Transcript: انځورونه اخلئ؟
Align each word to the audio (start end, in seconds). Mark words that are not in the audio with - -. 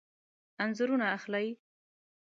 انځورونه 0.63 1.05
اخلئ؟ 1.17 1.47